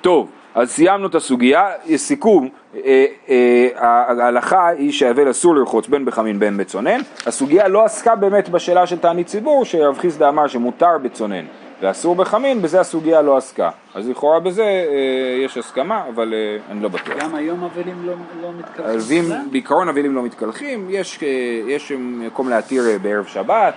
[0.02, 2.50] טוב, אז סיימנו את הסוגיה, יש סיכום,
[2.86, 8.50] אה, אה, ההלכה היא שהאבל אסור לרחוץ בין בחמין בין בצונן, הסוגיה לא עסקה באמת
[8.50, 11.46] בשאלה של תענית ציבור, שרב חיסדא אמר שמותר בצונן
[11.82, 16.84] ואסור בחמין, בזה הסוגיה לא עסקה, אז לכאורה בזה אה, יש הסכמה, אבל אה, אני
[16.84, 17.18] לא בטוח.
[17.20, 18.86] גם היום אבלים לא לא מתקלחים.
[18.86, 19.52] אז אם?
[19.52, 21.28] בעיקרון אבלים לא מתקלחים, יש, אה,
[21.68, 23.74] יש מקום להתיר אה, בערב שבת,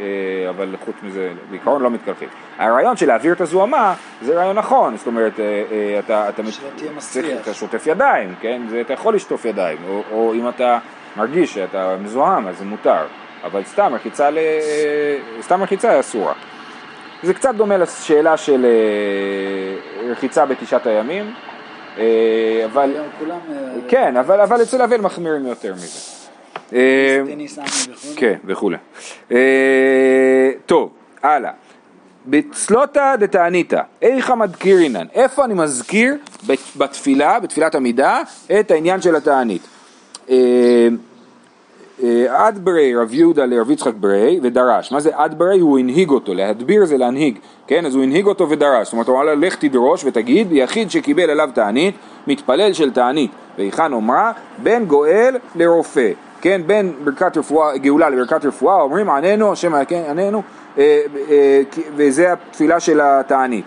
[0.00, 0.04] אה,
[0.50, 2.28] אבל חוץ מזה בעיקרון לא מתקלחים.
[2.58, 6.42] הרעיון של להעביר את הזוהמה זה רעיון נכון, זאת אומרת, אה, אה, אתה, אתה,
[6.98, 7.40] צריך-.
[7.42, 8.62] אתה שוטף ידיים, כן?
[8.70, 10.78] זה, אתה יכול לשטוף ידיים, או, או אם אתה
[11.16, 13.06] מרגיש שאתה מזוהם אז זה מותר,
[13.44, 14.38] אבל סתם רחיצה, ל...
[14.38, 16.32] אה, סתם רחיצה אסורה.
[17.26, 21.34] זה קצת דומה לשאלה של אה, רחיצה בתשעת הימים,
[21.98, 22.04] אה,
[22.64, 22.94] אבל...
[23.18, 23.38] כולם...
[23.52, 23.56] אה,
[23.88, 25.98] כן, אבל, אבל אצל אבל מחמירים יותר מזה.
[28.16, 28.76] כן, וכולי.
[30.66, 30.90] טוב,
[31.22, 31.50] הלאה.
[32.26, 36.14] בצלותא דתעניתא, איכא מדקירינן, איפה אני מזכיר
[36.46, 38.22] בת- בתפילה, בתפילת עמידה,
[38.60, 39.62] את העניין של התענית.
[42.02, 45.60] אה, אה, אדברי רב יהודה לרב יצחק ברי ודרש, מה זה אדברי?
[45.60, 47.86] הוא הנהיג אותו, להדביר זה להנהיג, כן?
[47.86, 51.30] אז הוא הנהיג אותו ודרש, זאת אומרת הוא אמר לו לך תדרוש ותגיד יחיד שקיבל
[51.30, 51.94] עליו תענית,
[52.26, 54.32] מתפלל של תענית, והיכן אומרה?
[54.62, 56.60] בין גואל לרופא, כן?
[56.66, 59.72] בין ברכת רפואה, גאולה לברכת רפואה, אומרים עננו, השם
[60.08, 60.42] עננו,
[60.78, 61.62] אה, אה,
[61.96, 63.64] וזה התפילה של התענית.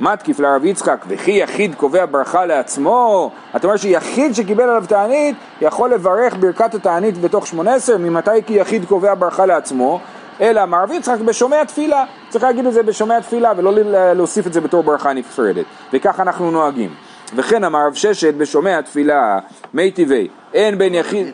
[0.00, 5.94] מתקיף לרב יצחק, וכי יחיד קובע ברכה לעצמו, אתה אומר שיחיד שקיבל עליו תענית יכול
[5.94, 10.00] לברך ברכת התענית בתוך שמונה עשר, ממתי כי יחיד קובע ברכה לעצמו?
[10.40, 13.72] אלא אמר רב יצחק בשומע תפילה, צריך להגיד את זה בשומע תפילה ולא
[14.14, 16.94] להוסיף את זה בתור ברכה נפרדת, וכך אנחנו נוהגים.
[17.36, 19.38] וכן אמר רב ששת בשומע תפילה,
[19.74, 21.26] מי טבעי, אין בין יחיד...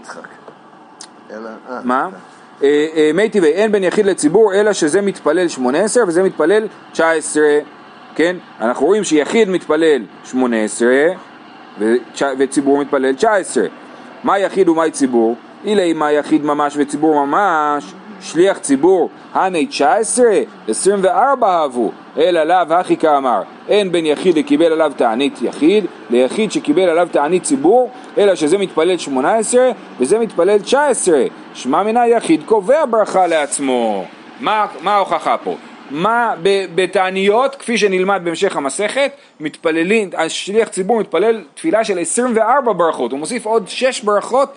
[1.30, 1.36] אה,
[1.84, 2.08] מה?
[2.62, 6.66] אה, אה, מי טבעי, אין בין יחיד לציבור, אלא שזה מתפלל שמונה עשר וזה מתפלל
[6.92, 7.58] תשע עשרה,
[8.18, 8.36] כן?
[8.60, 11.06] אנחנו רואים שיחיד מתפלל שמונה עשרה
[12.38, 13.66] וציבור מתפלל תשע עשרה.
[14.24, 15.36] מה יחיד ומהי ציבור?
[15.64, 17.84] אילי מה יחיד ממש וציבור ממש,
[18.20, 20.26] שליח ציבור, הני 19,
[20.68, 26.88] 24 אהבו, אלא לאו הכי כאמר, אין בין יחיד לקיבל עליו תענית יחיד, ליחיד שקיבל
[26.88, 33.26] עליו תענית ציבור, אלא שזה מתפלל 18 וזה מתפלל 19, שמע מן היחיד קובע ברכה
[33.26, 34.04] לעצמו.
[34.40, 35.54] מה, מה ההוכחה פה?
[35.90, 36.34] מה
[36.74, 43.46] בתעניות, כפי שנלמד בהמשך המסכת, מתפללים, השליח ציבור מתפלל תפילה של 24 ברכות, הוא מוסיף
[43.46, 44.54] עוד 6 ברכות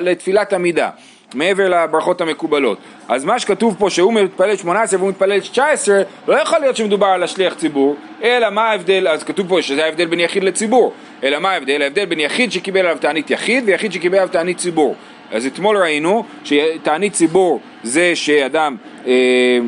[0.00, 0.90] לתפילת עמידה.
[1.34, 2.78] מעבר לברכות המקובלות.
[3.08, 7.22] אז מה שכתוב פה שהוא מתפלל 18 והוא מתפלל 19, לא יכול להיות שמדובר על
[7.22, 10.92] השליח ציבור, אלא מה ההבדל, אז כתוב פה שזה ההבדל בין יחיד לציבור,
[11.24, 11.82] אלא מה ההבדל?
[11.82, 14.94] ההבדל בין יחיד שקיבל עליו תענית יחיד ויחיד שקיבל עליו תענית ציבור.
[15.32, 19.58] אז אתמול ראינו שתענית ציבור זה שאדם אה,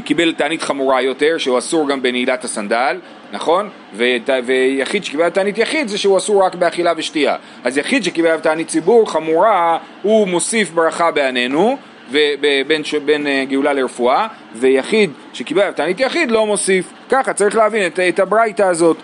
[0.00, 2.96] קיבל תענית חמורה יותר, שהוא אסור גם בנעילת הסנדל,
[3.32, 3.68] נכון?
[3.94, 7.36] ו- ויחיד שקיבל תענית יחיד זה שהוא אסור רק באכילה ושתייה.
[7.64, 11.76] אז יחיד שקיבל תענית ציבור חמורה, הוא מוסיף ברכה בעננו,
[12.10, 16.92] בין, בין אה, גאולה לרפואה, ויחיד שקיבל תענית יחיד לא מוסיף.
[17.08, 18.96] ככה צריך להבין את, את הברייתא הזאת.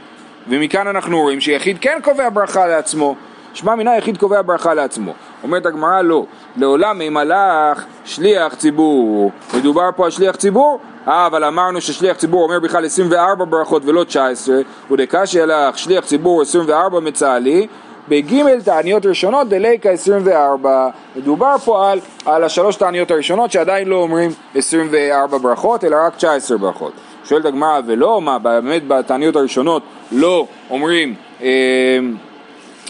[0.48, 3.16] ומכאן אנחנו רואים שיחיד כן קובע ברכה לעצמו.
[3.58, 5.12] שמע מינה יחיד קובע ברכה לעצמו.
[5.42, 6.24] אומרת הגמרא לא,
[6.56, 10.80] לעולם אם הלך שליח ציבור, מדובר פה על שליח ציבור?
[11.08, 14.56] אה, אבל אמרנו ששליח ציבור אומר בכלל 24 ברכות ולא 19,
[14.90, 17.66] ודקשי הלך שליח ציבור 24 מצהלי,
[18.08, 20.88] בג' תעניות ראשונות דליקה 24.
[21.16, 26.58] מדובר פה על, על השלוש תעניות הראשונות שעדיין לא אומרים 24 ברכות אלא רק 19
[26.58, 26.92] ברכות.
[27.24, 31.48] שואלת הגמרא ולא, מה באמת בתעניות הראשונות לא אומרים אה,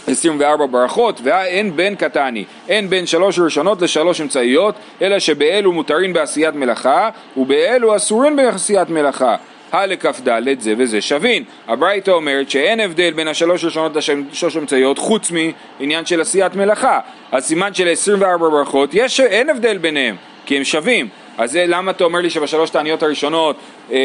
[0.07, 6.55] 24 ברכות, ואין בין קטני, אין בין שלוש ראשונות לשלוש אמצעיות, אלא שבאלו מותרים בעשיית
[6.55, 9.35] מלאכה, ובאלו אסורים בעשיית מלאכה.
[9.71, 11.43] הלכ"ד זה וזה שווין.
[11.67, 16.99] הברייתא אומרת שאין הבדל בין השלוש ראשונות לשלוש אמצעיות חוץ מעניין של עשיית מלאכה.
[17.31, 21.07] אז סימן של 24 ברכות, יש, אין הבדל ביניהם, כי הם שווים.
[21.37, 23.55] אז זה, למה אתה אומר לי שבשלוש תעניות הראשונות
[23.91, 23.97] אה,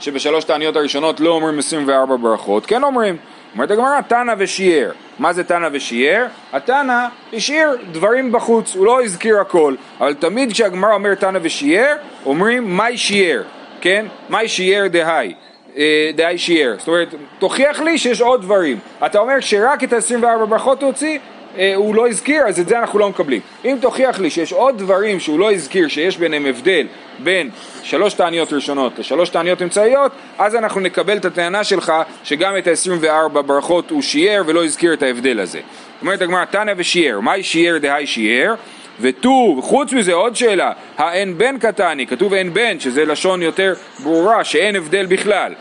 [0.00, 2.66] שבשלוש תעניות הראשונות לא אומרים 24 ברכות?
[2.66, 3.16] כן אומרים.
[3.54, 4.90] אומרת הגמרא, תנא ושיער.
[5.18, 6.26] מה זה תנא ושיער?
[6.52, 12.76] התנא השאיר דברים בחוץ, הוא לא הזכיר הכל, אבל תמיד כשהגמרא אומרת תנא ושיער, אומרים
[12.76, 13.42] מאי שיער,
[13.80, 14.06] כן?
[14.30, 15.34] מאי שיער דהי.
[15.76, 18.78] אה, שיער, זאת אומרת, תוכיח לי שיש עוד דברים.
[19.06, 21.16] אתה אומר שרק את ה-24 ברכות אה,
[21.74, 23.40] הוא לא הזכיר, אז את זה אנחנו לא מקבלים.
[23.64, 26.86] אם תוכיח לי שיש עוד דברים שהוא לא הזכיר, שיש ביניהם הבדל
[27.18, 27.50] בין
[27.82, 31.92] שלוש תעניות ראשונות לשלוש תעניות אמצעיות, אז אנחנו נקבל את הטענה שלך
[32.24, 35.60] שגם את ה-24 ברכות הוא שיער ולא הזכיר את ההבדל הזה.
[36.00, 38.54] אומרת הגמרא, תנא ושיער, מהי שיער דהי שיער?
[39.00, 44.44] ותו, חוץ מזה עוד שאלה, האין בן קטני, כתוב אין בן, שזה לשון יותר ברורה,
[44.44, 45.52] שאין הבדל בכלל.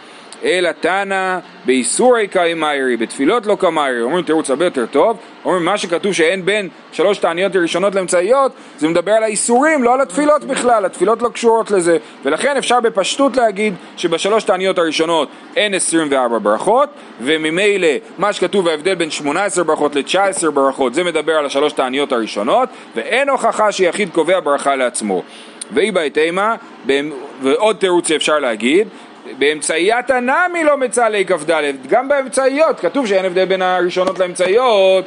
[0.43, 6.13] אלא תנא באיסורי קאימיירי, בתפילות לא קאמיירי, אומרים תירוץ הרבה יותר טוב, אומרים מה שכתוב
[6.13, 11.21] שאין בין שלוש תעניות הראשונות לאמצעיות, זה מדבר על האיסורים, לא על התפילות בכלל, התפילות
[11.21, 16.89] לא קשורות לזה, ולכן אפשר בפשטות להגיד שבשלוש תעניות הראשונות אין 24 ברכות,
[17.21, 22.69] וממילא מה שכתוב ההבדל בין 18 ברכות ל-19 ברכות, זה מדבר על השלוש תעניות הראשונות,
[22.95, 25.23] ואין הוכחה שיחיד קובע ברכה לעצמו.
[25.73, 26.55] ואי בעת אימה,
[27.41, 28.87] ועוד תירוץ שאפשר להגיד,
[29.37, 35.05] באמצעיית הנמי לא מצא לי כ"ד, גם באמצעיות, כתוב שאין הבדל בין הראשונות לאמצעיות,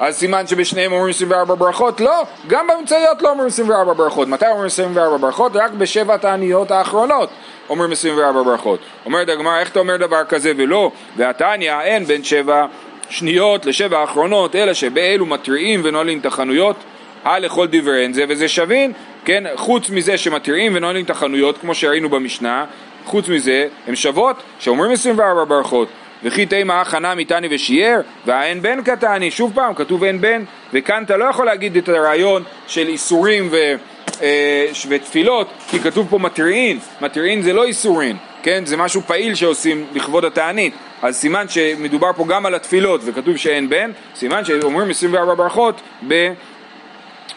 [0.00, 2.00] אז סימן שבשניהם אומרים 24 ברכות?
[2.00, 4.28] לא, גם באמצעיות לא אומרים 24 ברכות.
[4.28, 5.56] מתי אומרים 24 ברכות?
[5.56, 7.30] רק בשבע התעניות האחרונות
[7.68, 8.80] אומרים 24 ברכות.
[9.06, 10.90] אומרת הגמרא, איך אתה אומר דבר כזה ולא?
[11.16, 12.66] והתניא אין בין שבע
[13.08, 16.76] שניות לשבע האחרונות, אלא שבאלו מתריעים ונועלים את החנויות.
[17.24, 18.92] הלכל דבריהן זה וזה שווין,
[19.24, 22.64] כן, חוץ מזה שמתריעים ונועלים את החנויות, כמו שראינו במשנה,
[23.06, 25.88] חוץ מזה, הן שוות שאומרים 24 ברכות.
[26.24, 31.16] וכי תימא הכנה מתני ושיער, והאין בן קטני, שוב פעם, כתוב אין בן, וכאן אתה
[31.16, 33.74] לא יכול להגיד את הרעיון של איסורים ו,
[34.22, 38.66] אה, ותפילות, כי כתוב פה מתריעין, מתריעין זה לא איסורין, כן?
[38.66, 43.68] זה משהו פעיל שעושים לכבוד התענית, אז סימן שמדובר פה גם על התפילות, וכתוב שאין
[43.68, 46.32] בן, סימן שאומרים 24 ברכות ב...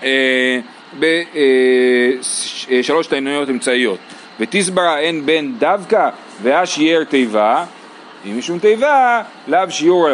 [0.03, 0.59] אה,
[0.99, 3.99] בשלוש אה, תעניות אמצעיות.
[4.39, 6.09] ותסברה אין בן דווקא
[6.41, 7.65] והשיער תיבה,
[8.25, 10.07] אם משום תיבה, לאו שיעור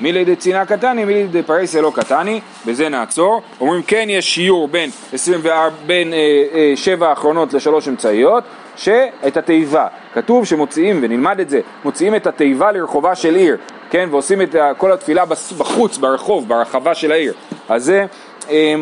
[0.00, 3.42] מילי דצנעה קטני, מילי דפרסיה לא קטני, בזה נעצור.
[3.60, 6.18] אומרים כן יש שיעור בין, 24, בין אה,
[6.54, 8.44] אה, שבע האחרונות לשלוש אמצעיות,
[8.76, 13.56] שאת התיבה, כתוב שמוציאים, ונלמד את זה, מוציאים את התיבה לרחובה של עיר,
[13.90, 15.24] כן, ועושים את כל התפילה
[15.58, 17.34] בחוץ, ברחוב, ברחבה של העיר.
[17.68, 18.06] אז זה,
[18.50, 18.74] אה,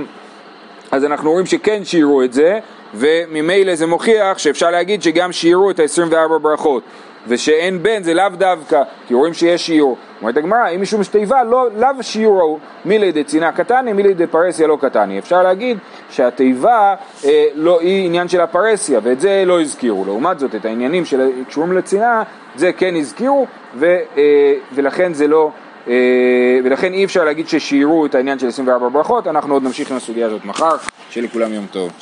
[0.90, 2.58] אז אנחנו רואים שכן שיערו את זה,
[2.94, 6.82] וממילא זה מוכיח שאפשר להגיד שגם שיערו את ה-24 ברכות.
[7.28, 9.96] ושאין בן זה לאו דווקא, כי רואים שיש שיעור.
[10.20, 14.78] אומרת הגמרא, אם משום שתיבה, לא, לאו שיעור ההוא, מילי דצנעה קטני, מילי דפרסיה לא
[14.80, 15.18] קטני.
[15.18, 15.78] אפשר להגיד
[16.10, 20.04] שהתיבה אה, לא, היא עניין של הפרסיה, ואת זה לא הזכירו.
[20.04, 22.22] לעומת זאת, את העניינים שקשורים לצנעה,
[22.56, 25.50] זה כן הזכירו, ו, אה, ולכן זה לא...
[25.88, 25.94] אה,
[26.64, 30.26] ולכן אי אפשר להגיד ששיערו את העניין של 24 ברכות, אנחנו עוד נמשיך עם הסוגיה
[30.26, 30.76] הזאת מחר,
[31.10, 31.92] שיהיה לכולם יום טוב.